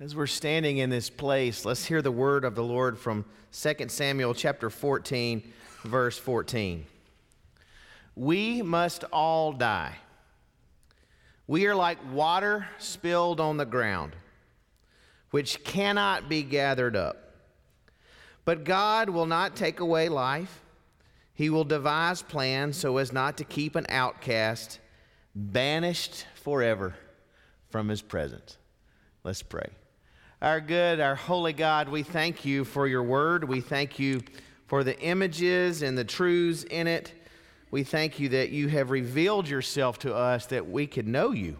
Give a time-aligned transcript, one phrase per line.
[0.00, 3.88] As we're standing in this place, let's hear the word of the Lord from 2
[3.88, 5.42] Samuel chapter 14,
[5.82, 6.86] verse 14.
[8.14, 9.96] We must all die.
[11.48, 14.14] We are like water spilled on the ground,
[15.32, 17.34] which cannot be gathered up.
[18.44, 20.60] But God will not take away life.
[21.34, 24.78] He will devise plans so as not to keep an outcast
[25.34, 26.94] banished forever
[27.68, 28.58] from his presence.
[29.24, 29.70] Let's pray.
[30.40, 33.42] Our good, our holy God, we thank you for your word.
[33.42, 34.20] We thank you
[34.68, 37.12] for the images and the truths in it.
[37.72, 41.58] We thank you that you have revealed yourself to us that we could know you.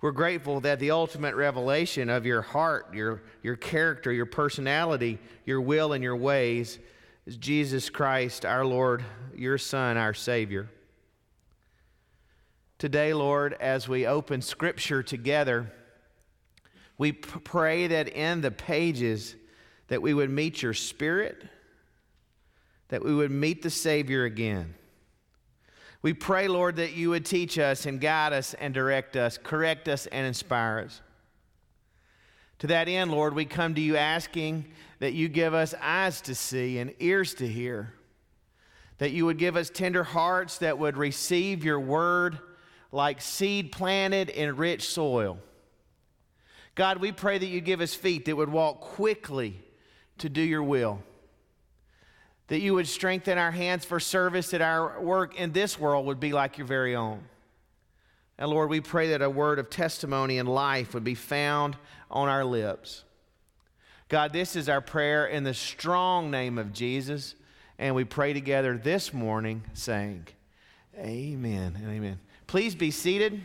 [0.00, 5.60] We're grateful that the ultimate revelation of your heart, your, your character, your personality, your
[5.60, 6.80] will, and your ways
[7.24, 10.68] is Jesus Christ, our Lord, your Son, our Savior.
[12.78, 15.70] Today, Lord, as we open Scripture together,
[16.98, 19.34] we pray that in the pages
[19.88, 21.42] that we would meet your spirit,
[22.88, 24.74] that we would meet the Savior again.
[26.02, 29.88] We pray, Lord, that you would teach us and guide us and direct us, correct
[29.88, 31.00] us and inspire us.
[32.58, 34.66] To that end, Lord, we come to you asking
[34.98, 37.94] that you give us eyes to see and ears to hear,
[38.98, 42.38] that you would give us tender hearts that would receive your word
[42.92, 45.38] like seed planted in rich soil
[46.74, 49.60] God, we pray that you give us feet that would walk quickly
[50.18, 51.02] to do your will.
[52.48, 56.20] That you would strengthen our hands for service, that our work in this world would
[56.20, 57.22] be like your very own.
[58.38, 61.76] And Lord, we pray that a word of testimony and life would be found
[62.10, 63.04] on our lips.
[64.08, 67.34] God, this is our prayer in the strong name of Jesus.
[67.78, 70.26] And we pray together this morning saying,
[70.98, 72.20] Amen and amen.
[72.46, 73.42] Please be seated.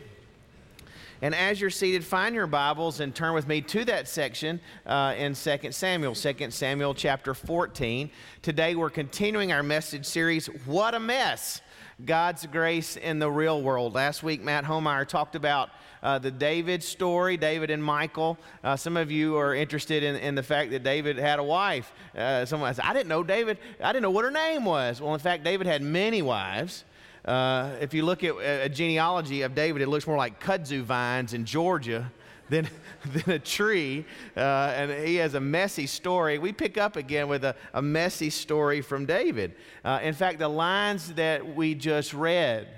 [1.19, 5.15] And as you're seated, find your Bibles and turn with me to that section uh,
[5.17, 8.11] in 2 Samuel, 2 Samuel chapter 14.
[8.43, 11.61] Today we're continuing our message series, What a Mess!
[12.05, 13.95] God's Grace in the Real World.
[13.95, 15.71] Last week, Matt Homeyer talked about
[16.03, 18.37] uh, the David story, David and Michal.
[18.63, 21.91] Uh, some of you are interested in, in the fact that David had a wife.
[22.15, 25.01] Uh, someone said, I didn't know David, I didn't know what her name was.
[25.01, 26.83] Well, in fact, David had many wives.
[27.27, 31.33] Uh, if you look at a genealogy of David, it looks more like kudzu vines
[31.33, 32.09] in Georgia
[32.49, 32.69] than,
[33.05, 34.05] than a tree.
[34.35, 36.39] Uh, and he has a messy story.
[36.39, 39.55] We pick up again with a, a messy story from David.
[39.83, 42.69] Uh, in fact, the lines that we just read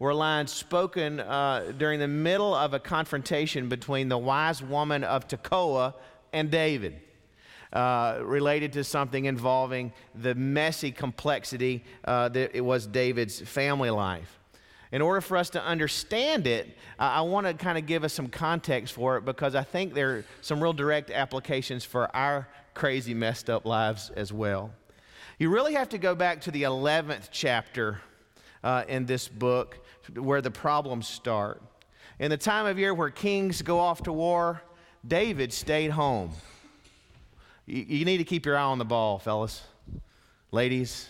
[0.00, 5.28] were lines spoken uh, during the middle of a confrontation between the wise woman of
[5.28, 5.94] Tekoa
[6.32, 7.00] and David.
[7.74, 14.38] Uh, related to something involving the messy complexity uh, that it was David's family life.
[14.92, 16.68] In order for us to understand it,
[17.00, 19.92] uh, I want to kind of give us some context for it because I think
[19.92, 24.70] there are some real direct applications for our crazy, messed up lives as well.
[25.40, 28.00] You really have to go back to the 11th chapter
[28.62, 31.60] uh, in this book where the problems start.
[32.20, 34.62] In the time of year where kings go off to war,
[35.04, 36.30] David stayed home.
[37.66, 39.62] You, need to keep your eye on the ball, fellas,
[40.52, 41.08] ladies.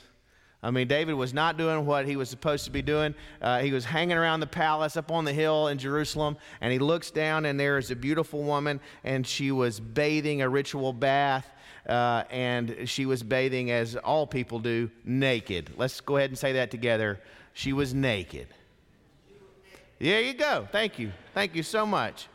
[0.62, 3.15] I mean, David was not doing what he was supposed to be doing.
[3.42, 6.78] Uh, he was hanging around the palace up on the hill in Jerusalem, and he
[6.78, 11.50] looks down, and there is a beautiful woman, and she was bathing a ritual bath,
[11.88, 15.72] uh, and she was bathing as all people do, naked.
[15.76, 17.20] Let's go ahead and say that together.
[17.53, 18.47] She was naked.
[19.98, 20.69] There you go.
[20.70, 21.12] Thank you.
[21.34, 22.28] Thank you so much.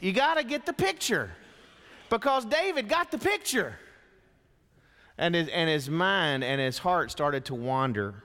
[0.00, 1.30] You got to get the picture
[2.10, 3.78] because David got the picture.
[5.16, 8.24] And his, and his mind and his heart started to wander.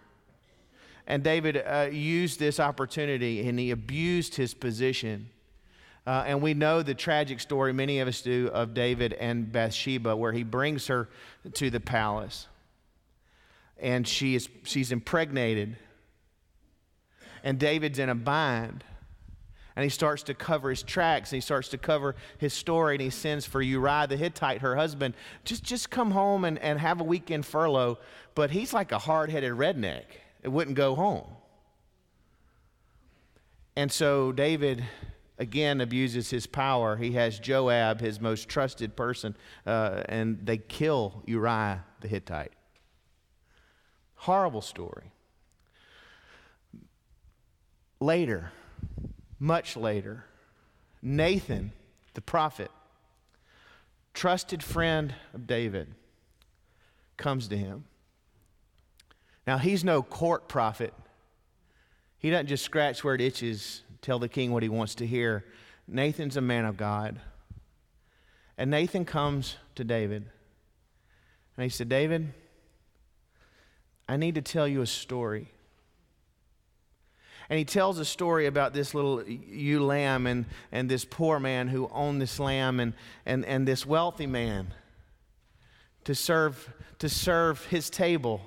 [1.06, 5.30] And David uh, used this opportunity and he abused his position.
[6.06, 10.16] Uh, and we know the tragic story, many of us do, of David and Bathsheba,
[10.16, 11.10] where he brings her
[11.54, 12.48] to the palace.
[13.80, 15.78] And she is, she's impregnated.
[17.44, 18.84] And David's in a bind
[19.80, 23.02] and he starts to cover his tracks and he starts to cover his story and
[23.02, 25.14] he sends for Uriah the Hittite, her husband,
[25.46, 27.98] just, just come home and, and have a weekend furlough.
[28.36, 30.04] But he's like a hard headed redneck.
[30.44, 31.28] It wouldn't go home.
[33.78, 34.84] And so David
[35.38, 36.98] again abuses his power.
[36.98, 39.34] He has Joab, his most trusted person,
[39.66, 42.52] uh, and they kill Uriah the Hittite.
[44.16, 45.14] Horrible story.
[48.02, 48.52] Later,
[49.40, 50.26] much later,
[51.02, 51.72] Nathan,
[52.14, 52.72] the prophet,
[54.14, 55.96] trusted friend of David,
[57.18, 57.86] comes to him.
[59.48, 60.94] Now, he's no court prophet.
[62.18, 65.46] He doesn't just scratch where it itches, tell the king what he wants to hear.
[65.88, 67.20] Nathan's a man of God.
[68.58, 70.30] And Nathan comes to David.
[71.56, 72.34] And he said, David,
[74.08, 75.52] I need to tell you a story.
[77.50, 81.68] And he tells a story about this little ewe lamb and, and this poor man
[81.68, 82.94] who owned this lamb and,
[83.26, 84.74] and, and this wealthy man
[86.04, 86.70] to serve,
[87.00, 88.42] to serve his table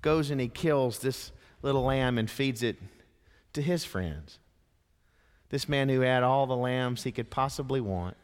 [0.00, 1.32] goes and he kills this
[1.62, 2.76] little lamb and feeds it
[3.54, 4.38] to his friends.
[5.48, 8.16] This man who had all the lambs he could possibly want.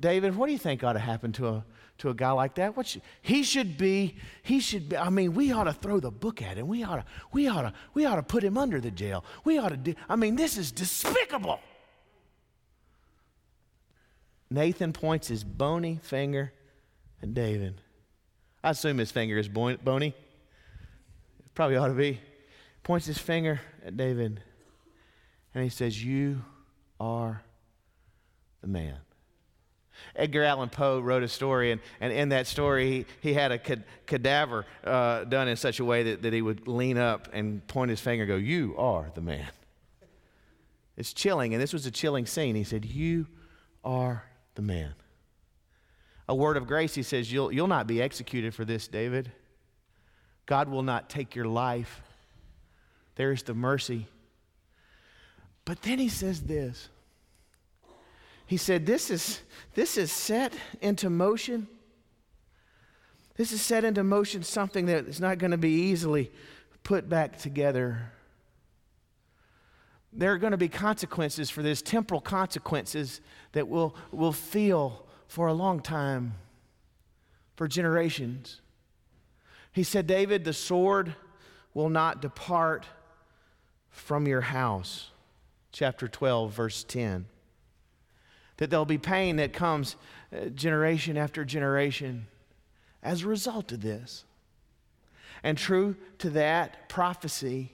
[0.00, 1.64] David, what do you think ought to happen to a,
[1.98, 2.76] to a guy like that?
[2.76, 6.10] What should, he should be, he should be, I mean, we ought to throw the
[6.10, 6.68] book at him.
[6.68, 9.24] We ought to, we ought to, we ought to put him under the jail.
[9.44, 11.60] We ought to do, I mean, this is despicable.
[14.50, 16.52] Nathan points his bony finger
[17.22, 17.80] at David.
[18.64, 20.14] I assume his finger is bony.
[21.54, 22.20] Probably ought to be.
[22.82, 24.42] Points his finger at David
[25.54, 26.42] and he says, You
[26.98, 27.42] are
[28.60, 28.98] the man.
[30.16, 33.58] Edgar Allan Poe wrote a story, and, and in that story, he, he had a
[33.58, 37.66] cad- cadaver uh, done in such a way that, that he would lean up and
[37.66, 39.48] point his finger and go, You are the man.
[40.96, 42.54] It's chilling, and this was a chilling scene.
[42.54, 43.26] He said, You
[43.84, 44.24] are
[44.54, 44.94] the man.
[46.28, 49.32] A word of grace, he says, You'll, you'll not be executed for this, David.
[50.46, 52.02] God will not take your life.
[53.14, 54.08] There's the mercy.
[55.64, 56.88] But then he says this
[58.50, 59.42] he said, This is,
[59.74, 61.68] this is set into motion.
[63.36, 66.32] This is set into motion something that is not going to be easily
[66.82, 68.10] put back together.
[70.12, 73.20] There are going to be consequences for this, temporal consequences
[73.52, 76.34] that we'll, we'll feel for a long time,
[77.54, 78.62] for generations.
[79.70, 81.14] He said, David, the sword
[81.72, 82.84] will not depart
[83.90, 85.12] from your house.
[85.70, 87.26] Chapter 12, verse 10
[88.60, 89.96] that there'll be pain that comes
[90.32, 92.26] uh, generation after generation
[93.02, 94.24] as a result of this.
[95.42, 97.72] And true to that prophecy,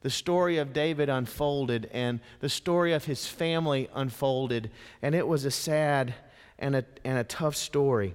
[0.00, 4.70] the story of David unfolded and the story of his family unfolded,
[5.02, 6.14] and it was a sad
[6.58, 8.14] and a, and a tough story.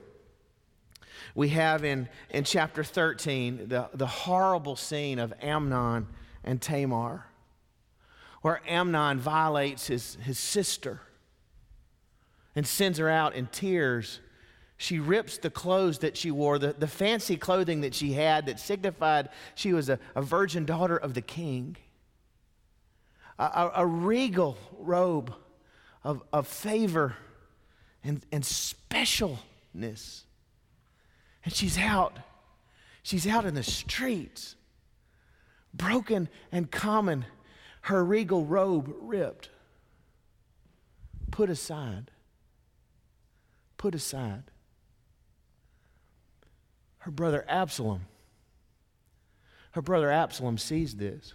[1.35, 6.07] We have in, in chapter 13 the, the horrible scene of Amnon
[6.43, 7.27] and Tamar,
[8.41, 10.99] where Amnon violates his, his sister
[12.55, 14.19] and sends her out in tears.
[14.77, 18.59] She rips the clothes that she wore, the, the fancy clothing that she had that
[18.59, 21.77] signified she was a, a virgin daughter of the king.
[23.39, 25.33] A, a, a regal robe
[26.03, 27.15] of, of favor
[28.03, 29.37] and, and specialness.
[31.45, 32.19] And she's out.
[33.03, 34.55] She's out in the streets,
[35.73, 37.25] broken and common,
[37.81, 39.49] her regal robe ripped,
[41.31, 42.11] put aside
[43.83, 44.43] put aside.
[46.99, 48.05] Her brother Absalom.
[49.71, 51.33] Her brother Absalom sees this.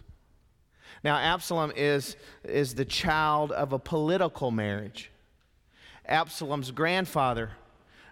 [1.05, 5.11] Now, Absalom is, is the child of a political marriage.
[6.07, 7.51] Absalom's grandfather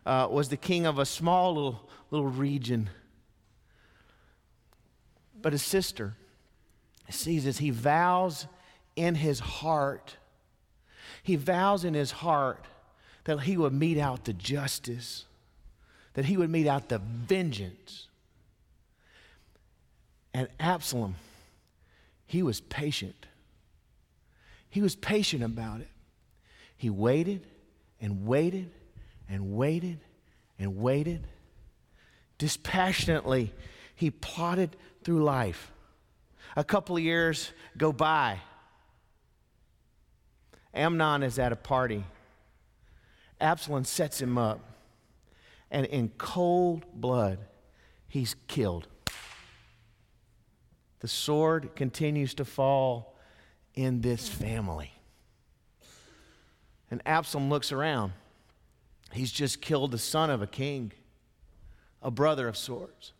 [0.04, 2.90] uh, was the king of a small little, little region.
[5.40, 6.14] But his sister
[7.08, 7.56] sees this.
[7.56, 8.46] He vows
[8.96, 10.18] in his heart,
[11.22, 12.66] he vows in his heart
[13.26, 15.24] that he would mete out the justice,
[16.14, 18.06] that he would mete out the vengeance.
[20.32, 21.16] And Absalom,
[22.24, 23.26] he was patient.
[24.70, 25.88] He was patient about it.
[26.76, 27.44] He waited
[28.00, 28.70] and waited
[29.28, 29.98] and waited
[30.56, 31.26] and waited.
[32.38, 33.52] Dispassionately,
[33.96, 35.72] he plodded through life.
[36.54, 38.38] A couple of years go by.
[40.72, 42.04] Amnon is at a party
[43.40, 44.60] Absalom sets him up,
[45.70, 47.38] and in cold blood,
[48.08, 48.88] he's killed.
[51.00, 53.14] The sword continues to fall
[53.74, 54.92] in this family.
[56.90, 58.12] And Absalom looks around.
[59.12, 60.92] He's just killed the son of a king,
[62.02, 63.12] a brother of sorts.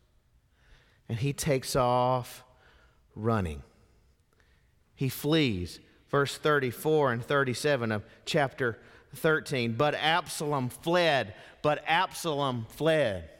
[1.08, 2.42] And he takes off
[3.14, 3.62] running.
[4.94, 5.80] He flees.
[6.08, 8.78] Verse 34 and 37 of chapter
[9.14, 9.74] 13.
[9.74, 13.30] But Absalom fled, but Absalom fled.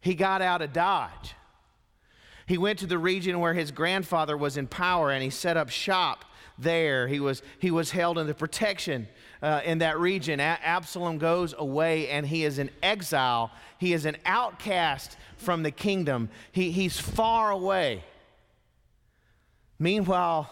[0.00, 1.34] He got out of Dodge.
[2.46, 5.70] He went to the region where his grandfather was in power and he set up
[5.70, 6.24] shop
[6.58, 7.08] there.
[7.08, 9.08] He was, he was held in the protection
[9.42, 10.40] uh, in that region.
[10.40, 13.50] A- Absalom goes away and he is in exile.
[13.78, 16.28] He is an outcast from the kingdom.
[16.52, 18.04] He, he's far away.
[19.78, 20.50] Meanwhile,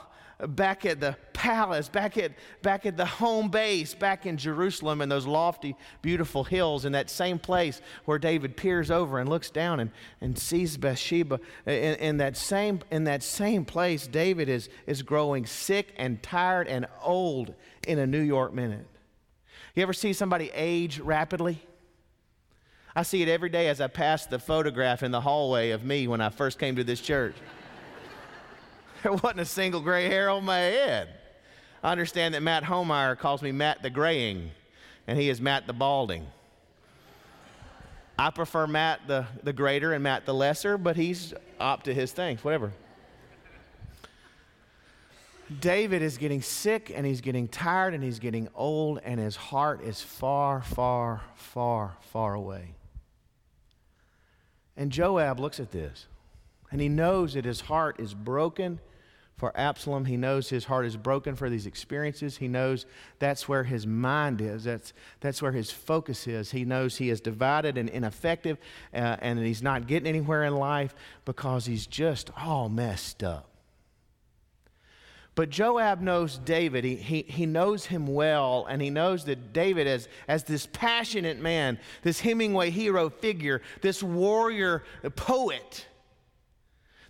[0.48, 2.32] back at the palace, back at,
[2.62, 7.10] back at the home base, back in Jerusalem in those lofty, beautiful hills, in that
[7.10, 11.40] same place where David peers over and looks down and, and sees Bathsheba.
[11.66, 16.68] In, in, that same, in that same place, David is, is growing sick and tired
[16.68, 17.54] and old
[17.86, 18.86] in a New York minute.
[19.74, 21.62] You ever see somebody age rapidly?
[22.94, 26.06] I see it every day as I pass the photograph in the hallway of me
[26.08, 27.34] when I first came to this church.
[29.04, 31.08] there wasn't a single gray hair on my head.
[31.82, 34.50] I understand that Matt Homeyer calls me Matt the Graying,
[35.06, 36.26] and he is Matt the Balding.
[38.18, 42.12] I prefer Matt the, the greater and Matt the lesser, but he's up to his
[42.12, 42.72] things, whatever.
[45.60, 49.82] David is getting sick and he's getting tired and he's getting old, and his heart
[49.82, 52.74] is far, far, far, far away.
[54.76, 56.06] And Joab looks at this
[56.70, 58.80] and he knows that his heart is broken
[59.36, 60.04] for Absalom.
[60.04, 62.36] He knows his heart is broken for these experiences.
[62.36, 62.86] He knows
[63.18, 66.50] that's where his mind is, that's, that's where his focus is.
[66.50, 68.58] He knows he is divided and ineffective
[68.94, 73.48] uh, and he's not getting anywhere in life because he's just all messed up.
[75.34, 76.84] But Joab knows David.
[76.84, 81.38] He, he, he knows him well, and he knows that David, as, as this passionate
[81.38, 84.84] man, this Hemingway hero figure, this warrior
[85.16, 85.86] poet,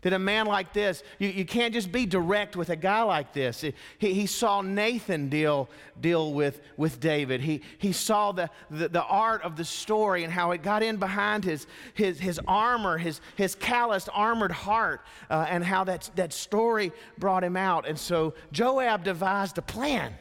[0.03, 3.33] that a man like this, you, you can't just be direct with a guy like
[3.33, 3.61] this.
[3.61, 5.69] He, he saw Nathan deal,
[6.01, 7.41] deal with, with David.
[7.41, 10.97] He, he saw the, the, the art of the story and how it got in
[10.97, 16.33] behind his, his, his armor, his, his calloused, armored heart, uh, and how that, that
[16.33, 17.87] story brought him out.
[17.87, 20.15] And so Joab devised a plan.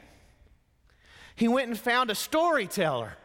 [1.36, 3.18] He went and found a storyteller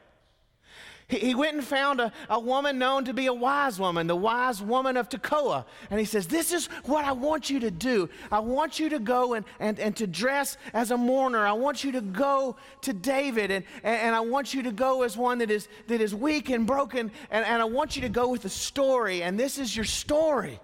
[1.09, 4.61] he, went and found a, a woman known to be a wise woman, the wise
[4.61, 5.65] woman of Tekoa.
[5.89, 8.09] And he says, This is what I want you to do.
[8.33, 11.47] I want you to go and, and, and to dress as a mourner.
[11.47, 15.03] I want you to go to David, and, and, and I want you to go
[15.03, 18.09] as one that is, that is weak and broken, and, and I want you to
[18.09, 19.23] go with a story.
[19.23, 20.59] And this is your story.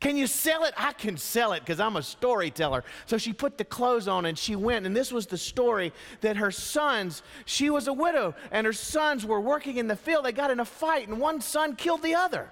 [0.00, 0.74] Can you sell it?
[0.76, 2.84] I can sell it because I'm a storyteller.
[3.06, 4.86] So she put the clothes on and she went.
[4.86, 9.26] And this was the story that her sons, she was a widow, and her sons
[9.26, 10.24] were working in the field.
[10.24, 12.48] They got in a fight, and one son killed the other.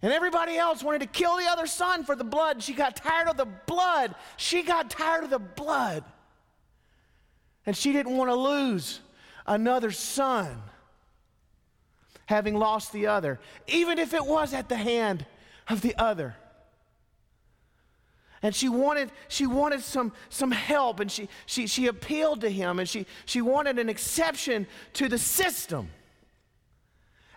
[0.00, 2.62] And everybody else wanted to kill the other son for the blood.
[2.62, 4.14] She got tired of the blood.
[4.38, 6.04] She got tired of the blood.
[7.66, 9.00] And she didn't want to lose
[9.46, 10.62] another son
[12.26, 15.26] having lost the other, even if it was at the hand
[15.68, 16.36] of the other.
[18.42, 22.78] And she wanted, she wanted some, some help, and she, she, she appealed to him,
[22.78, 25.88] and she, she wanted an exception to the system.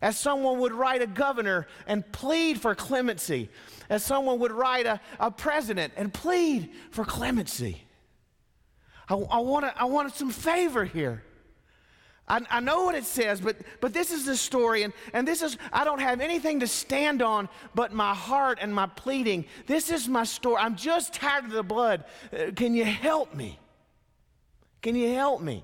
[0.02, 3.50] As someone would write a governor and plead for clemency,
[3.90, 7.84] as someone would write a, a president and plead for clemency.
[9.10, 11.24] I, I, wanted, I wanted some favor here.
[12.28, 15.42] I, I, know what it says, but, but this is the story, and, and this
[15.42, 19.46] is, I don't have anything to stand on but my heart and my pleading.
[19.66, 20.58] This is my story.
[20.58, 22.04] I'm just tired of the blood.
[22.34, 23.58] Uh, can you help me?
[24.82, 25.64] Can you help me?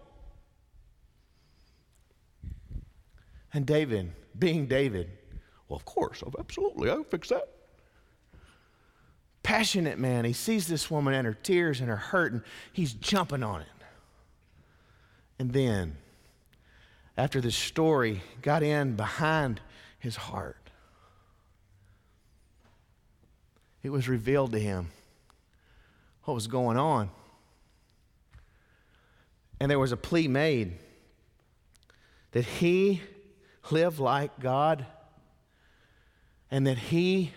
[3.53, 5.09] And David, being David,
[5.67, 7.49] well, of course, absolutely, I'll fix that.
[9.43, 12.41] Passionate man, he sees this woman and her tears and her hurt, and
[12.71, 13.67] he's jumping on it.
[15.39, 15.97] And then,
[17.17, 19.61] after this story got in behind
[19.99, 20.57] his heart,
[23.83, 24.89] it was revealed to him
[26.23, 27.09] what was going on.
[29.59, 30.73] And there was a plea made
[32.31, 33.01] that he
[33.71, 34.85] live like God
[36.49, 37.31] and that he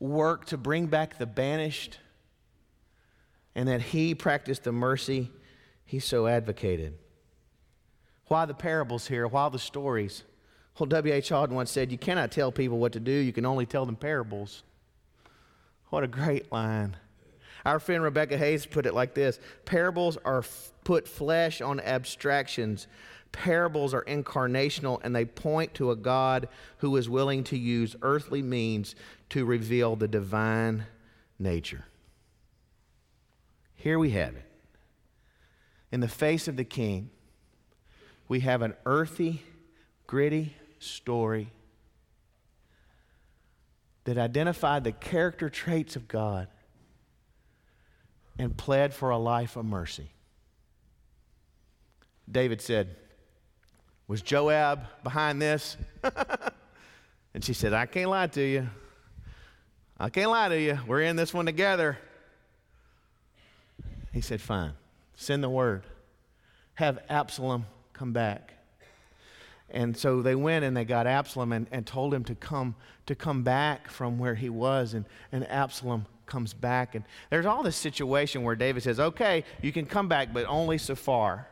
[0.00, 1.98] work to bring back the banished
[3.54, 5.30] and that he practiced the mercy
[5.84, 6.98] he so advocated.
[8.28, 9.26] Why the parables here?
[9.26, 10.24] Why the stories?
[10.78, 11.30] Well, W.H.
[11.30, 13.96] Auden once said, You cannot tell people what to do, you can only tell them
[13.96, 14.62] parables.
[15.88, 16.96] What a great line.
[17.64, 22.86] Our friend Rebecca Hayes put it like this Parables are f- put flesh on abstractions.
[23.32, 28.40] Parables are incarnational and they point to a God who is willing to use earthly
[28.40, 28.94] means
[29.30, 30.86] to reveal the divine
[31.38, 31.84] nature.
[33.74, 34.44] Here we have it.
[35.92, 37.10] In the face of the king,
[38.28, 39.42] we have an earthy,
[40.06, 41.50] gritty story
[44.04, 46.48] that identified the character traits of God
[48.38, 50.10] and pled for a life of mercy.
[52.30, 52.96] David said,
[54.08, 55.76] Was Joab behind this?
[57.34, 58.68] and she said, I can't lie to you.
[59.98, 60.78] I can't lie to you.
[60.86, 61.98] We're in this one together.
[64.12, 64.72] He said, Fine,
[65.14, 65.84] send the word.
[66.74, 67.64] Have Absalom
[67.96, 68.52] come back.
[69.70, 72.76] And so they went and they got Absalom and, and told him to come
[73.06, 74.94] to come back from where he was.
[74.94, 76.94] And, and Absalom comes back.
[76.94, 80.78] And there's all this situation where David says, Okay, you can come back, but only
[80.78, 81.48] so far.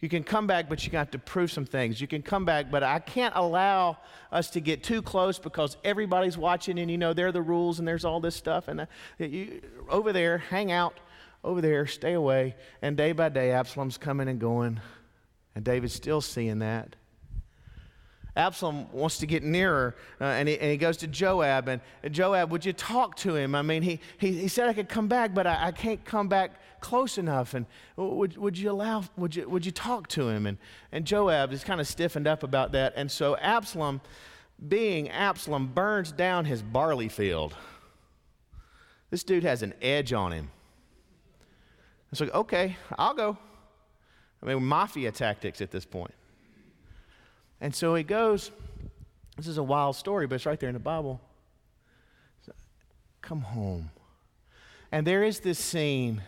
[0.00, 2.00] You can come back, but you got to prove some things.
[2.00, 3.98] You can come back, but I can't allow
[4.30, 7.80] us to get too close because everybody's watching, and you know, there are the rules,
[7.80, 8.68] and there's all this stuff.
[8.68, 8.86] And uh,
[9.18, 11.00] you, over there, hang out
[11.42, 12.54] over there, stay away.
[12.80, 14.80] And day by day, Absalom's coming and going,
[15.58, 16.94] and David's still seeing that.
[18.36, 21.66] Absalom wants to get nearer, uh, and, he, and, he, goes to Joab.
[21.66, 21.80] And,
[22.12, 23.56] Joab, would you talk to him?
[23.56, 26.28] I mean, he, he, he said I could come back, but I, I can't come
[26.28, 27.54] back close enough.
[27.54, 30.46] And would, would you allow, would you, would you talk to him?
[30.46, 30.58] And,
[30.92, 32.92] and Joab is kind of stiffened up about that.
[32.94, 34.00] And so Absalom,
[34.68, 37.56] being Absalom, burns down his barley field.
[39.10, 40.52] This dude has an edge on him.
[42.12, 43.38] It's like, okay, I'll go.
[44.42, 46.14] I mean, mafia tactics at this point.
[47.60, 48.50] And so he goes,
[49.36, 51.20] this is a wild story, but it's right there in the Bible.
[53.20, 53.90] Come home.
[54.90, 56.22] And there is this scene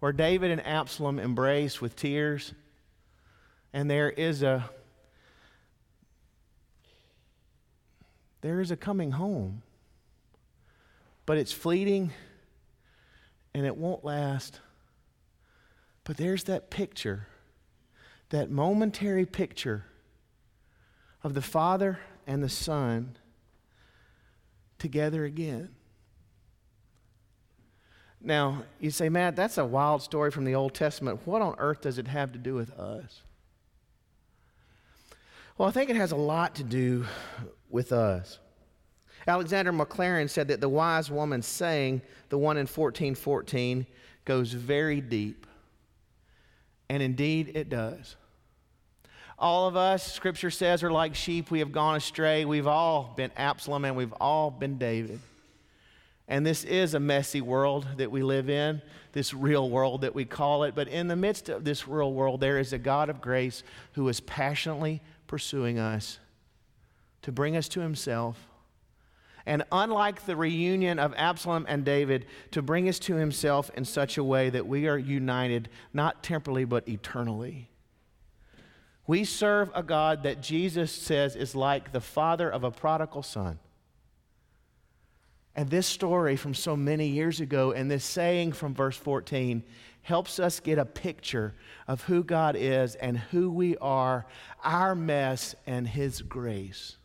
[0.00, 2.52] where David and Absalom embrace with tears,
[3.72, 4.68] and there is a
[8.42, 9.62] there is a coming home.
[11.24, 12.12] But it's fleeting
[13.52, 14.60] and it won't last.
[16.04, 17.26] But there's that picture,
[18.30, 19.84] that momentary picture
[21.22, 23.16] of the Father and the Son
[24.78, 25.70] together again.
[28.20, 31.20] Now, you say, Matt, that's a wild story from the Old Testament.
[31.24, 33.22] What on earth does it have to do with us?
[35.56, 37.06] Well, I think it has a lot to do
[37.70, 38.38] with us.
[39.28, 43.86] Alexander Maclaren said that the wise woman saying, the one in 1414,
[44.24, 45.45] goes very deep.
[46.88, 48.16] And indeed, it does.
[49.38, 51.50] All of us, Scripture says, are like sheep.
[51.50, 52.44] We have gone astray.
[52.44, 55.20] We've all been Absalom and we've all been David.
[56.28, 58.82] And this is a messy world that we live in,
[59.12, 60.74] this real world that we call it.
[60.74, 64.08] But in the midst of this real world, there is a God of grace who
[64.08, 66.18] is passionately pursuing us
[67.22, 68.38] to bring us to himself.
[69.46, 74.18] And unlike the reunion of Absalom and David, to bring us to himself in such
[74.18, 77.70] a way that we are united, not temporally, but eternally.
[79.06, 83.60] We serve a God that Jesus says is like the father of a prodigal son.
[85.54, 89.62] And this story from so many years ago and this saying from verse 14
[90.02, 91.54] helps us get a picture
[91.88, 94.26] of who God is and who we are,
[94.62, 96.96] our mess, and His grace.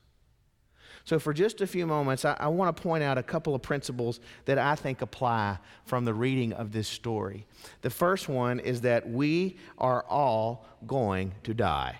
[1.11, 3.61] So, for just a few moments, I, I want to point out a couple of
[3.61, 7.45] principles that I think apply from the reading of this story.
[7.81, 11.99] The first one is that we are all going to die.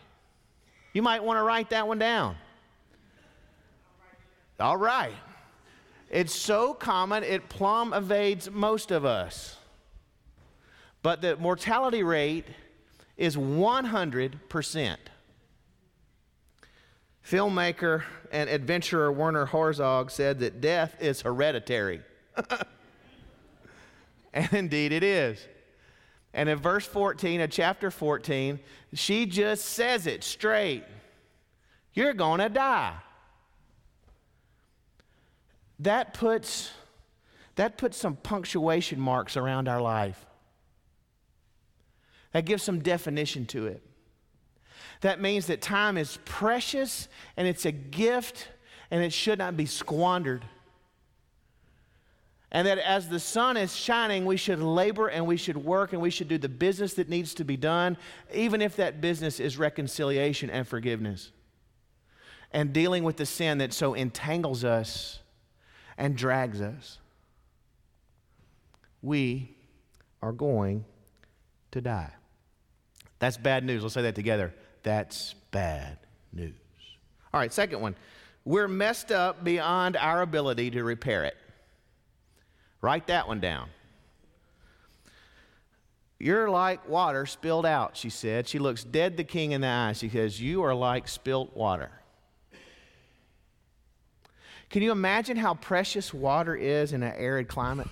[0.93, 2.38] You might want to write that one down.
[4.62, 5.15] All right.
[6.10, 9.58] It's so common, it plumb evades most of us.
[11.04, 12.45] But the mortality rate
[13.17, 14.97] is 100%.
[17.25, 22.01] Filmmaker and adventurer Werner Herzog said that death is hereditary.
[24.34, 25.39] and indeed it is.
[26.34, 28.60] And in verse 14 of chapter 14,
[28.93, 30.84] she just says it straight
[31.93, 32.95] You're going to die.
[35.79, 36.71] That puts,
[37.55, 40.25] that puts some punctuation marks around our life.
[42.34, 43.84] That gives some definition to it.
[45.01, 48.47] That means that time is precious and it's a gift
[48.89, 50.45] and it should not be squandered.
[52.51, 56.01] And that as the sun is shining, we should labor and we should work and
[56.01, 57.97] we should do the business that needs to be done,
[58.33, 61.31] even if that business is reconciliation and forgiveness.
[62.51, 65.19] And dealing with the sin that so entangles us
[65.97, 66.99] and drags us.
[69.01, 69.55] We
[70.21, 70.83] are going
[71.71, 72.11] to die.
[73.19, 73.81] That's bad news.
[73.81, 74.53] Let's say that together.
[74.83, 75.97] That's bad
[76.33, 76.53] news.
[77.33, 77.95] All right, second one.
[78.43, 81.37] We're messed up beyond our ability to repair it.
[82.81, 83.69] Write that one down.
[86.17, 88.47] You're like water spilled out, she said.
[88.47, 89.93] She looks dead the king in the eye.
[89.93, 91.91] She says, You are like spilt water.
[94.69, 97.87] Can you imagine how precious water is in an arid climate?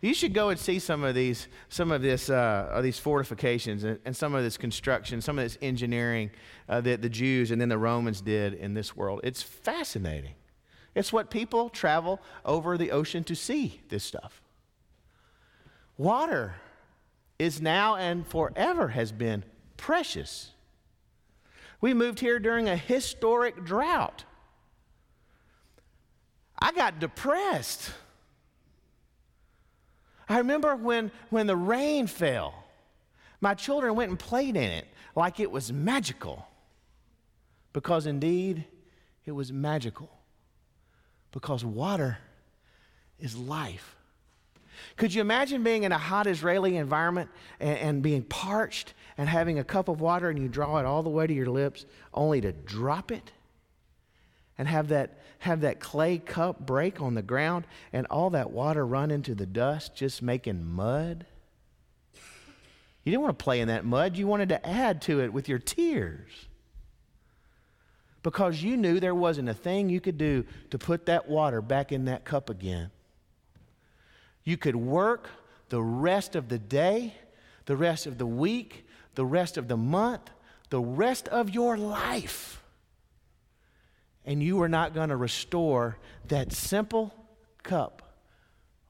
[0.00, 3.98] You should go and see some of these, some of this, uh, these fortifications and,
[4.04, 6.30] and, some of this construction, some of this engineering
[6.68, 9.20] uh, that the Jews and then the Romans did in this world.
[9.24, 10.34] It's fascinating.
[10.94, 14.42] It's what people travel over the ocean to see this stuff.
[15.96, 16.56] Water
[17.38, 19.44] is now and forever has been
[19.76, 20.52] precious.
[21.80, 24.24] We moved here during a historic drought.
[26.58, 27.92] I got depressed.
[30.28, 32.54] I remember when, when the rain fell,
[33.40, 36.46] my children went and played in it like it was magical.
[37.72, 38.64] Because indeed,
[39.24, 40.10] it was magical.
[41.30, 42.18] Because water
[43.18, 43.96] is life.
[44.96, 49.58] Could you imagine being in a hot Israeli environment and, and, being parched and having
[49.58, 52.40] a cup of water and you draw it all the way to your lips only
[52.42, 53.32] to drop it
[54.58, 58.86] and have that, have that clay cup break on the ground and all that water
[58.86, 61.26] run into the dust, just making mud?
[63.04, 65.48] You didn't want to play in that mud, you wanted to add to it with
[65.48, 66.30] your tears
[68.26, 71.92] because you knew there wasn't a thing you could do to put that water back
[71.92, 72.90] in that cup again.
[74.42, 75.30] You could work
[75.68, 77.14] the rest of the day,
[77.66, 80.28] the rest of the week, the rest of the month,
[80.70, 82.60] the rest of your life,
[84.26, 85.96] and you are not going to restore
[86.28, 87.14] that simple
[87.62, 88.02] cup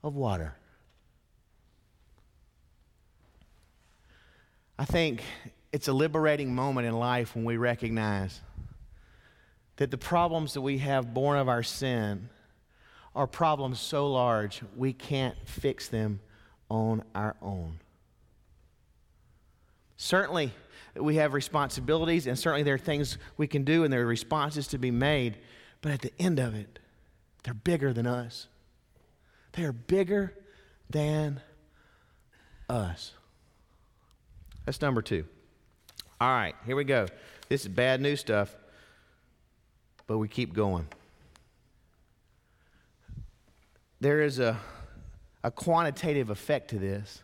[0.03, 0.55] of water.
[4.79, 5.23] I think
[5.73, 8.41] it's a liberating moment in life when we recognize
[9.77, 12.31] that the problems that we have born of our sin
[13.15, 16.21] are problems so large we can't fix them
[16.71, 17.79] on our own.
[19.97, 20.53] Certainly,
[20.95, 24.67] we have responsibilities, and certainly there are things we can do, and there are responses
[24.69, 25.39] to be made,
[25.81, 26.79] but at the end of it,
[27.43, 28.49] they're bigger than us.
[29.53, 30.35] They are bigger
[30.91, 31.41] than
[32.69, 33.13] us.
[34.65, 35.25] That's number two.
[36.21, 37.07] All right, here we go.
[37.49, 38.55] This is bad news stuff
[40.07, 40.87] but we keep going.
[44.01, 44.59] There is a,
[45.43, 47.23] a quantitative effect to this.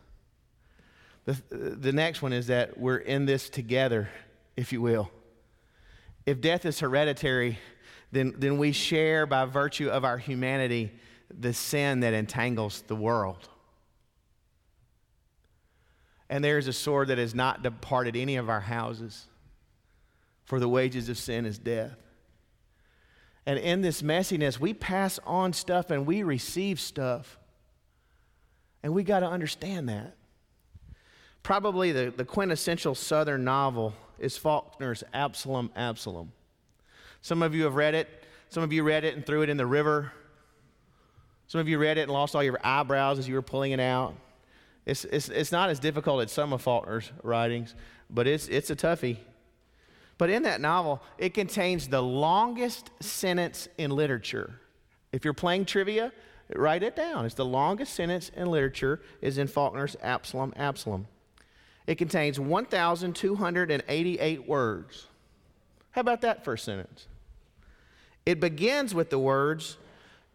[1.25, 4.11] The, the next one is that we're in this together,
[4.57, 5.11] if you will.
[6.27, 7.59] If death is hereditary,
[8.11, 10.93] then, then we share by virtue of our humanity
[11.31, 13.49] the sin that entangles the world.
[16.29, 19.27] And there is a sword that has not departed any of our houses,
[20.45, 21.97] for the wages of sin is death.
[23.45, 27.39] And in this messiness, we pass on stuff and we receive stuff.
[28.83, 30.17] And we got to understand that.
[31.43, 36.33] Probably the, the quintessential Southern novel is Faulkner's Absalom, Absalom.
[37.21, 38.09] Some of you have read it.
[38.49, 40.13] Some of you read it and threw it in the river.
[41.47, 43.81] Some of you read it and lost all your eyebrows as you were pulling it
[43.81, 44.15] out.
[44.87, 47.75] It's, it's, it's not as difficult as some of Faulkner's writings,
[48.11, 49.19] but it's, it's a toughie.
[50.19, 54.55] But in that novel, it contains the longest sentence in literature.
[55.13, 56.13] If you're playing trivia,
[56.55, 57.27] write it down.
[57.27, 61.07] It's the longest sentence in literature is in Faulkner's Absalom, Absalom.
[61.93, 65.07] It contains 1,288 words.
[65.91, 67.07] How about that first sentence?
[68.25, 69.77] It begins with the words,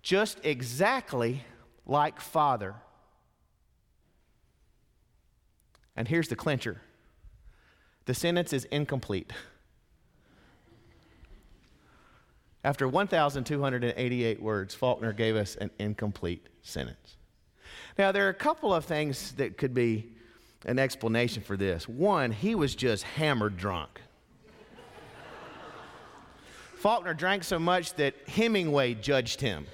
[0.04, 1.44] just exactly
[1.88, 2.76] like Father.
[5.96, 6.80] And here's the clincher
[8.06, 9.34] the sentence is incomplete.
[12.64, 17.18] After 1,288 words, Faulkner gave us an incomplete sentence.
[17.98, 20.12] Now, there are a couple of things that could be
[20.66, 21.88] an explanation for this.
[21.88, 24.02] One, he was just hammered drunk.
[26.78, 29.66] Faulkner drank so much that Hemingway judged him.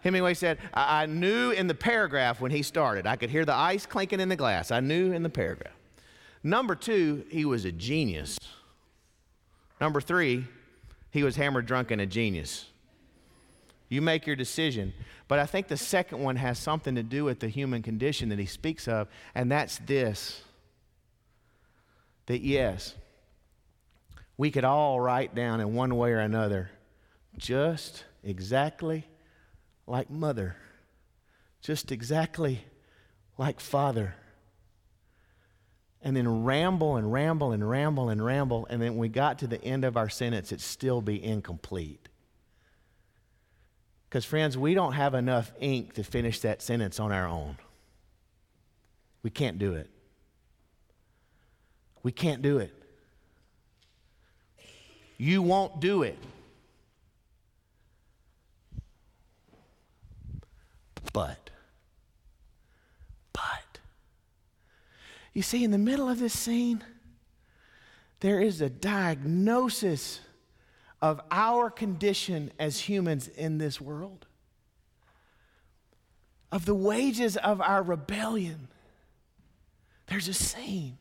[0.00, 3.54] Hemingway said, I-, I knew in the paragraph when he started, I could hear the
[3.54, 4.70] ice clinking in the glass.
[4.70, 5.74] I knew in the paragraph.
[6.42, 8.38] Number two, he was a genius.
[9.80, 10.46] Number three,
[11.10, 12.66] he was hammered drunk and a genius.
[13.88, 14.92] You make your decision.
[15.28, 18.38] But I think the second one has something to do with the human condition that
[18.38, 20.42] he speaks of, and that's this
[22.26, 22.94] that yes,
[24.36, 26.70] we could all write down in one way or another
[27.38, 29.06] just exactly
[29.86, 30.56] like mother,
[31.62, 32.64] just exactly
[33.38, 34.14] like father
[36.02, 39.62] and then ramble and ramble and ramble and ramble, and then we got to the
[39.64, 42.08] end of our sentence, it'd still be incomplete.
[44.08, 47.58] Because, friends, we don't have enough ink to finish that sentence on our own.
[49.22, 49.90] We can't do it.
[52.02, 52.72] We can't do it.
[55.18, 56.18] You won't do it.
[61.12, 61.50] But
[63.32, 63.78] but,
[65.34, 66.82] You see, in the middle of this scene,
[68.20, 70.20] there is a diagnosis
[71.00, 74.26] of our condition as humans in this world.
[76.50, 78.68] of the wages of our rebellion.
[80.06, 80.98] There's a scene.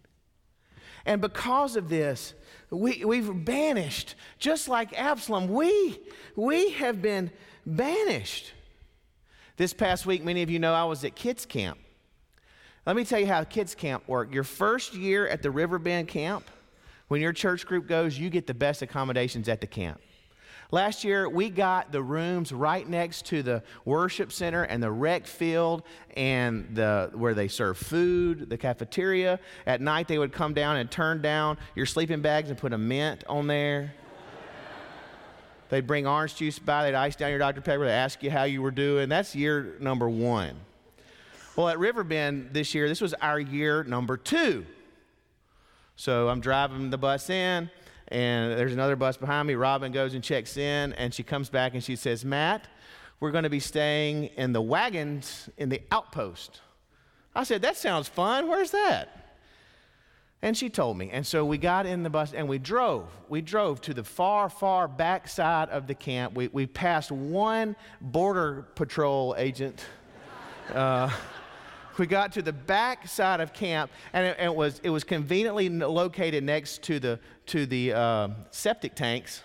[1.06, 2.34] And because of this,
[2.70, 6.00] we, we've banished, just like Absalom, we,
[6.36, 7.32] we have been
[7.66, 8.52] banished.
[9.56, 11.80] This past week, many of you know I was at kids' camp.
[12.86, 14.34] Let me tell you how kids' camp worked.
[14.34, 16.46] Your first year at the Riverbend camp,
[17.08, 20.00] when your church group goes, you get the best accommodations at the camp.
[20.70, 25.26] Last year, we got the rooms right next to the worship center and the rec
[25.26, 25.84] field
[26.18, 29.40] and the, where they serve food, the cafeteria.
[29.66, 32.78] At night, they would come down and turn down your sleeping bags and put a
[32.78, 33.94] mint on there.
[35.70, 37.62] They'd bring orange juice by, they'd ice down your Dr.
[37.62, 39.08] Pepper, they'd ask you how you were doing.
[39.08, 40.56] That's year number one.
[41.56, 44.66] Well, at Riverbend this year, this was our year number two.
[45.98, 47.72] So I'm driving the bus in,
[48.10, 49.56] and there's another bus behind me.
[49.56, 52.68] Robin goes and checks in, and she comes back and she says, Matt,
[53.20, 56.62] we're going to be staying in the wagons in the outpost.
[57.34, 58.48] I said, That sounds fun.
[58.48, 59.10] Where's that?
[60.44, 61.10] And she told me.
[61.12, 63.10] And so we got in the bus and we drove.
[63.28, 66.36] We drove to the far, far back side of the camp.
[66.36, 69.84] We, we passed one border patrol agent.
[70.72, 71.10] Uh,
[72.00, 75.70] we got to the back side of camp, and it, it was, it was conveniently
[75.70, 79.44] located next to the, to the uh, septic tanks.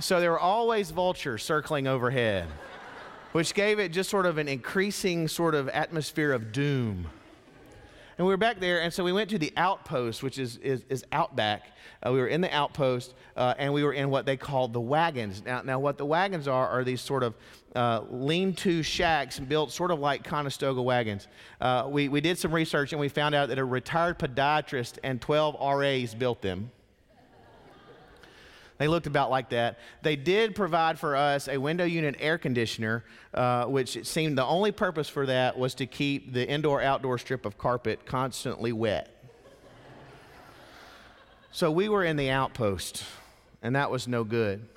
[0.00, 2.48] so there were always vultures circling overhead,
[3.32, 7.06] which gave it just sort of an increasing sort of atmosphere of doom.
[8.22, 10.84] And we were back there, and so we went to the outpost, which is, is,
[10.88, 11.72] is outback.
[12.06, 14.80] Uh, we were in the outpost, uh, and we were in what they called the
[14.80, 15.42] wagons.
[15.44, 17.34] Now, now what the wagons are are these sort of
[17.74, 21.26] uh, lean-to shacks built sort of like Conestoga wagons.
[21.60, 25.20] Uh, we, we did some research, and we found out that a retired podiatrist and
[25.20, 26.70] 12 RAs built them.
[28.82, 29.78] They looked about like that.
[30.02, 34.44] They did provide for us a window unit air conditioner, uh, which it seemed the
[34.44, 39.24] only purpose for that was to keep the indoor outdoor strip of carpet constantly wet.
[41.52, 43.04] so we were in the outpost,
[43.62, 44.68] and that was no good.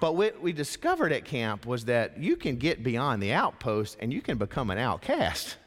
[0.00, 4.10] But what we discovered at camp was that you can get beyond the outpost and
[4.10, 5.58] you can become an outcast.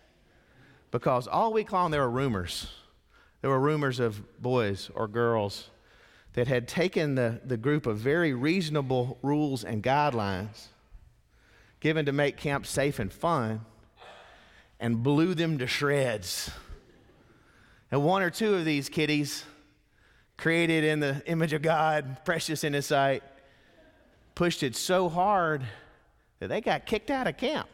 [0.89, 2.71] Because all week long there were rumors.
[3.41, 5.69] There were rumors of boys or girls
[6.37, 10.67] that had taken the, the group of very reasonable rules and guidelines
[11.79, 13.59] given to make camp safe and fun
[14.79, 16.51] and blew them to shreds.
[17.89, 19.45] And one or two of these kiddies,
[20.37, 23.23] created in the image of God, precious in His sight,
[24.35, 25.63] pushed it so hard
[26.37, 27.67] that they got kicked out of camp.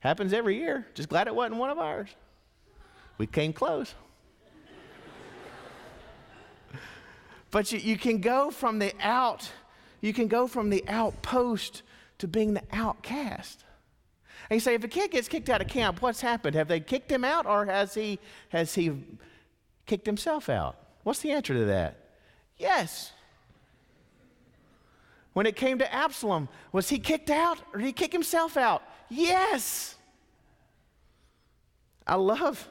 [0.00, 0.84] Happens every year.
[0.94, 2.08] Just glad it wasn't one of ours.
[3.18, 3.94] We came close.
[7.50, 9.50] But you, you can go from the out,
[10.00, 11.82] you can go from the outpost
[12.18, 13.64] to being the outcast.
[14.50, 16.56] And you say, if a kid gets kicked out of camp, what's happened?
[16.56, 18.18] Have they kicked him out or has he,
[18.50, 18.92] has he
[19.86, 20.76] kicked himself out?
[21.02, 21.96] What's the answer to that?
[22.56, 23.12] Yes.
[25.32, 28.82] When it came to Absalom, was he kicked out or did he kick himself out?
[29.08, 29.96] Yes.
[32.06, 32.68] I love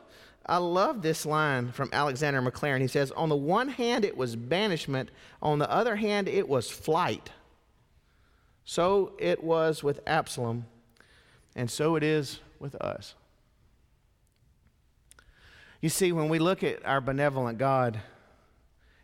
[0.48, 2.80] I love this line from Alexander Maclaren.
[2.80, 5.10] He says, On the one hand, it was banishment,
[5.42, 7.30] on the other hand, it was flight.
[8.64, 10.66] So it was with Absalom,
[11.56, 13.16] and so it is with us.
[15.82, 18.00] You see, when we look at our benevolent God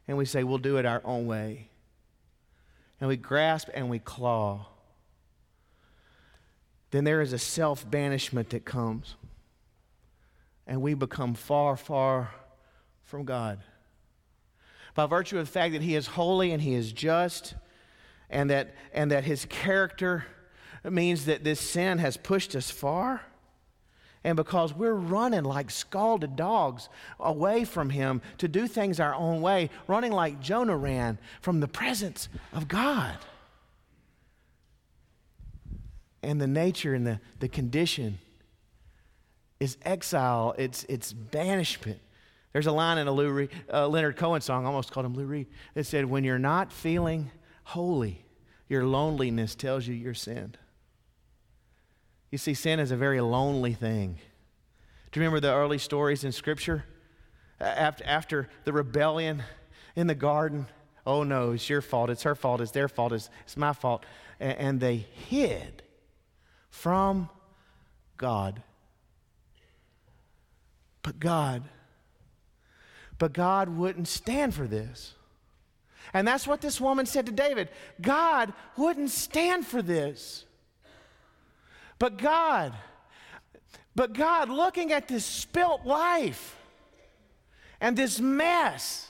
[0.08, 1.70] and we say, We'll do it our own way,
[3.00, 4.68] and we grasp and we claw,
[6.92, 9.16] then there is a self banishment that comes
[10.68, 12.32] and we become far, far
[13.04, 13.60] from God.
[14.96, 17.56] By virtue of the fact that He is holy and He is just,
[18.30, 20.26] and that, and that His character
[20.84, 23.22] means that this sin has pushed us far.
[24.24, 26.88] And because we're running like scalded dogs
[27.20, 31.68] away from Him to do things our own way, running like Jonah ran from the
[31.68, 33.18] presence of God.
[36.22, 38.20] And the nature and the, the condition
[39.64, 42.00] is exile, it's, it's banishment.
[42.52, 45.16] There's a line in a Lou Reed, uh, Leonard Cohen song, I almost called him
[45.16, 47.32] Lou Reed, that said, When you're not feeling
[47.64, 48.26] holy,
[48.68, 50.58] your loneliness tells you you're sinned.
[52.30, 54.20] You see, sin is a very lonely thing.
[55.12, 56.84] Do you remember the early stories in Scripture?
[57.60, 59.44] After, after the rebellion
[59.96, 60.68] in the garden,
[61.06, 64.06] oh no, it's your fault, it's her fault, it's their fault, it's, it's my fault.
[64.40, 65.84] And, and they hid
[66.70, 67.30] from
[68.18, 68.62] God.
[71.04, 71.64] But God,
[73.20, 75.14] but God wouldn't stand for this.
[76.14, 77.70] And that's what this woman said to David
[78.02, 80.46] God wouldn't stand for this.
[82.00, 82.74] But God,
[83.96, 86.56] but God, looking at this spilt life
[87.80, 89.10] and this mess,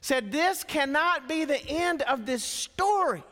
[0.00, 3.22] said, This cannot be the end of this story.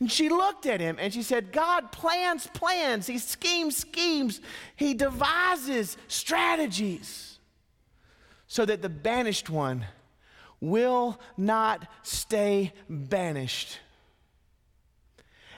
[0.00, 4.40] And she looked at him and she said, God plans plans, He schemes schemes,
[4.76, 7.38] He devises strategies
[8.46, 9.84] so that the banished one
[10.60, 13.78] will not stay banished.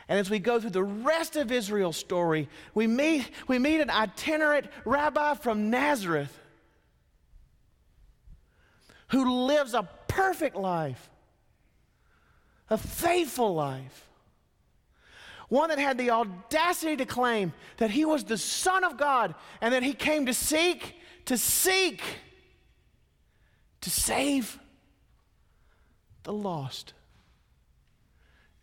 [0.09, 3.91] And as we go through the rest of Israel's story, we meet, we meet an
[3.91, 6.37] itinerant rabbi from Nazareth
[9.09, 11.11] who lives a perfect life,
[12.71, 14.06] a faithful life,
[15.49, 19.73] one that had the audacity to claim that he was the Son of God and
[19.73, 22.03] that he came to seek, to seek,
[23.81, 24.59] to save
[26.25, 26.93] the lost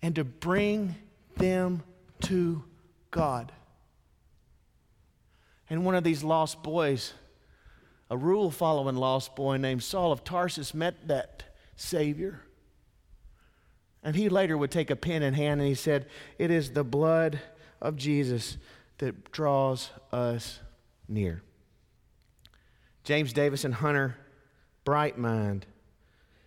[0.02, 0.96] and to bring
[1.38, 1.82] them
[2.22, 2.64] to
[3.12, 3.52] God.
[5.70, 7.14] And one of these lost boys,
[8.10, 11.44] a rule following lost boy named Saul of Tarsus, met that
[11.78, 12.42] Savior.
[14.04, 16.84] And he later would take a pen in hand and he said, It is the
[16.84, 17.40] blood
[17.82, 18.58] of Jesus
[18.98, 20.60] that draws us
[21.08, 21.42] near.
[23.04, 24.18] James Davison Hunter,
[24.84, 25.66] bright mind.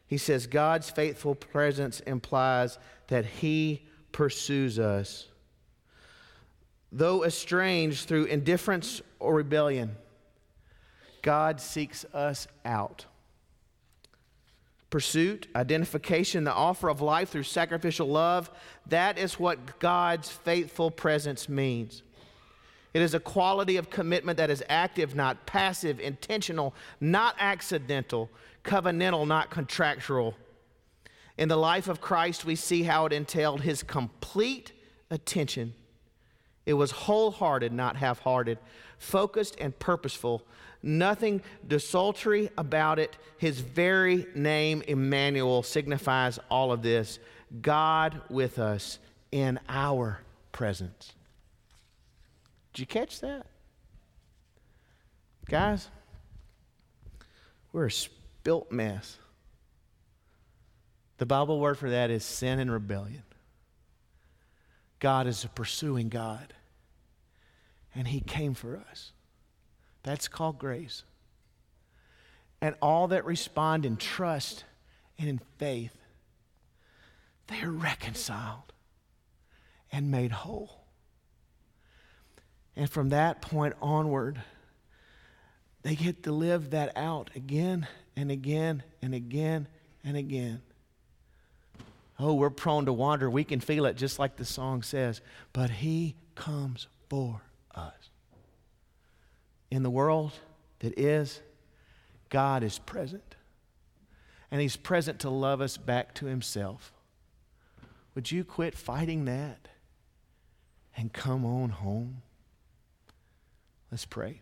[0.07, 5.29] He says, God's faithful presence implies that he pursues us.
[6.93, 9.97] Though estranged through indifference or rebellion,
[11.23, 13.07] God seeks us out.
[14.91, 18.51] Pursuit, identification, the offer of life through sacrificial love,
[18.87, 22.03] that is what God's faithful presence means.
[22.95, 28.31] It is a quality of commitment that is active, not passive, intentional, not accidental,
[28.65, 30.35] covenantal, not contractual
[31.39, 34.73] in the life of Christ, we see how it entailed his complete
[35.11, 35.75] attention.
[36.65, 38.59] It was wholehearted, not half hearted,
[38.99, 40.47] focused and purposeful.
[40.87, 43.17] Nothing desultory about it.
[43.39, 47.19] His very name, Emmanuel, signifies all of this
[47.61, 49.01] God with us
[49.33, 50.21] in our
[50.53, 51.13] presence.
[52.73, 53.47] Did you catch that?
[55.49, 55.89] Guys,
[57.73, 59.19] we're a spilt mess.
[61.19, 63.25] The Bible word for that is sin and rebellion.
[65.01, 66.55] God is a pursuing God,
[67.93, 69.11] and He came for us.
[70.07, 71.03] That's called grace.
[72.61, 74.65] And all that respond in trust
[75.19, 75.97] and in faith,
[77.49, 78.73] they are reconciled
[79.91, 80.85] and made whole.
[82.77, 84.41] And from that point onward,
[85.83, 89.67] they get to live that out again and again and again
[90.05, 90.63] and again.
[92.21, 93.29] Oh, we're prone to wander.
[93.29, 95.21] We can feel it just like the song says.
[95.53, 97.43] But He comes for
[97.75, 98.11] us.
[99.71, 100.33] In the world
[100.81, 101.41] that is,
[102.31, 103.37] God is present.
[104.51, 106.93] And He's present to love us back to Himself.
[108.15, 109.69] Would you quit fighting that
[110.97, 112.23] and come on home?
[113.91, 114.41] Let's pray.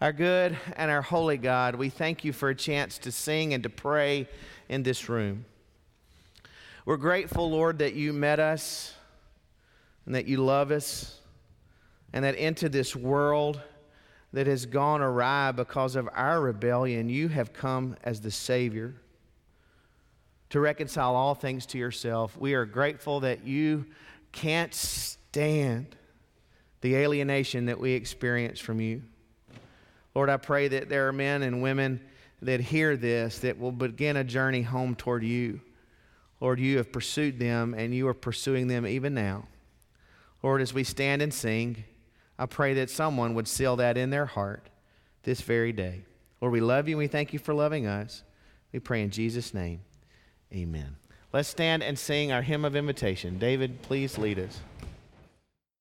[0.00, 3.62] Our good and our holy God, we thank you for a chance to sing and
[3.64, 4.28] to pray
[4.68, 5.44] in this room.
[6.84, 8.94] We're grateful, Lord, that you met us
[10.06, 11.20] and that you love us
[12.12, 13.60] and that into this world
[14.32, 18.94] that has gone awry because of our rebellion, you have come as the Savior
[20.50, 22.36] to reconcile all things to yourself.
[22.36, 23.86] We are grateful that you
[24.32, 25.96] can't stand
[26.80, 29.02] the alienation that we experience from you.
[30.14, 32.00] Lord, I pray that there are men and women
[32.42, 35.60] that hear this that will begin a journey home toward you.
[36.40, 39.46] Lord, you have pursued them and you are pursuing them even now.
[40.42, 41.84] Lord, as we stand and sing,
[42.38, 44.68] I pray that someone would seal that in their heart
[45.24, 46.02] this very day.
[46.40, 48.22] Lord, we love you and we thank you for loving us.
[48.72, 49.80] We pray in Jesus' name.
[50.52, 50.96] Amen.
[51.32, 53.38] Let's stand and sing our hymn of invitation.
[53.38, 54.60] David, please lead us.